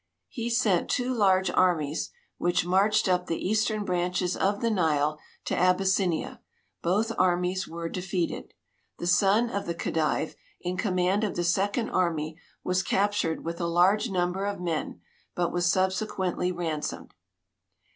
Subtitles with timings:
[0.29, 2.09] He sent two large armies,
[2.39, 6.41] which marched up the eastern branches of the Nile to Abyssinia;
[6.81, 8.55] both armies were defeated.
[8.97, 13.67] The son of the Khedive, in command of the second army, was captured with a
[13.67, 15.01] large number of men,
[15.35, 17.13] but was subsequently ransomed.